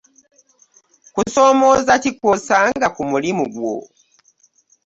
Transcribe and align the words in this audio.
Kusomoza 1.13 1.93
ki 2.03 2.11
kwosanga 2.17 2.87
ku 2.95 3.01
mulimu 3.09 3.43
gwo? 3.53 3.75